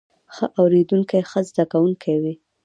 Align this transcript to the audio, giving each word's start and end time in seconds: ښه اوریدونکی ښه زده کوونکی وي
ښه 0.33 0.45
اوریدونکی 0.59 1.19
ښه 1.29 1.39
زده 1.49 1.63
کوونکی 1.71 2.15
وي 2.21 2.33